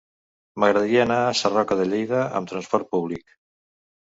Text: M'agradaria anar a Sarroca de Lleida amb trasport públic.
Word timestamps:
M'agradaria 0.61 1.03
anar 1.07 1.17
a 1.25 1.35
Sarroca 1.41 1.77
de 1.83 1.85
Lleida 1.91 2.23
amb 2.41 2.51
trasport 2.53 2.91
públic. 2.97 3.39